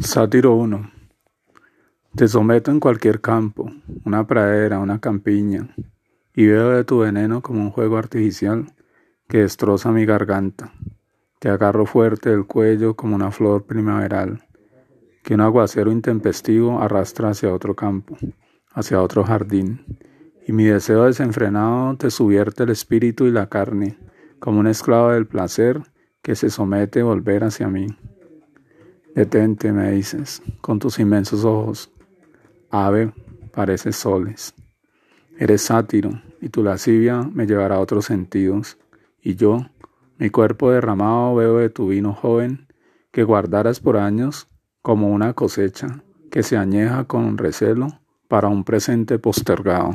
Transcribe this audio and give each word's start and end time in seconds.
Sátiro 0.00 0.54
1. 0.54 0.90
Te 2.16 2.26
someto 2.26 2.70
en 2.70 2.80
cualquier 2.80 3.20
campo, 3.20 3.70
una 4.06 4.26
pradera, 4.26 4.78
una 4.78 5.00
campiña, 5.00 5.68
y 6.34 6.46
veo 6.46 6.70
de 6.70 6.84
tu 6.84 7.00
veneno 7.00 7.42
como 7.42 7.60
un 7.60 7.70
juego 7.70 7.98
artificial 7.98 8.72
que 9.28 9.38
destroza 9.42 9.92
mi 9.92 10.06
garganta. 10.06 10.72
Te 11.40 11.50
agarro 11.50 11.84
fuerte 11.84 12.30
del 12.30 12.46
cuello 12.46 12.96
como 12.96 13.14
una 13.14 13.30
flor 13.30 13.66
primaveral, 13.66 14.42
que 15.22 15.34
un 15.34 15.42
aguacero 15.42 15.92
intempestivo 15.92 16.80
arrastra 16.80 17.28
hacia 17.28 17.52
otro 17.52 17.76
campo, 17.76 18.16
hacia 18.72 19.02
otro 19.02 19.24
jardín, 19.24 19.84
y 20.46 20.52
mi 20.52 20.64
deseo 20.64 21.04
desenfrenado 21.04 21.98
te 21.98 22.10
subierte 22.10 22.62
el 22.62 22.70
espíritu 22.70 23.26
y 23.26 23.30
la 23.30 23.50
carne, 23.50 23.98
como 24.38 24.58
un 24.58 24.68
esclavo 24.68 25.10
del 25.10 25.26
placer 25.26 25.82
que 26.22 26.34
se 26.34 26.48
somete 26.48 27.00
a 27.00 27.04
volver 27.04 27.44
hacia 27.44 27.68
mí. 27.68 27.88
Detente, 29.14 29.72
me 29.72 29.90
dices, 29.90 30.42
con 30.62 30.78
tus 30.78 30.98
inmensos 30.98 31.44
ojos. 31.44 31.90
Ave, 32.70 33.12
pareces 33.52 33.96
soles. 33.96 34.54
Eres 35.38 35.62
sátiro, 35.62 36.22
y 36.40 36.48
tu 36.48 36.62
lascivia 36.62 37.22
me 37.22 37.46
llevará 37.46 37.74
a 37.74 37.80
otros 37.80 38.06
sentidos. 38.06 38.78
Y 39.20 39.34
yo, 39.34 39.66
mi 40.16 40.30
cuerpo 40.30 40.70
derramado, 40.70 41.34
veo 41.34 41.58
de 41.58 41.68
tu 41.68 41.88
vino 41.88 42.14
joven, 42.14 42.66
que 43.10 43.22
guardarás 43.22 43.80
por 43.80 43.98
años 43.98 44.48
como 44.80 45.08
una 45.08 45.34
cosecha 45.34 46.02
que 46.30 46.42
se 46.42 46.56
añeja 46.56 47.04
con 47.04 47.36
recelo 47.36 48.00
para 48.28 48.48
un 48.48 48.64
presente 48.64 49.18
postergado. 49.18 49.94